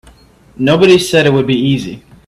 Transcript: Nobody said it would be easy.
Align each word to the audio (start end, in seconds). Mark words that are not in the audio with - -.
Nobody 0.57 0.97
said 0.97 1.27
it 1.27 1.33
would 1.33 1.45
be 1.45 1.53
easy. 1.53 2.03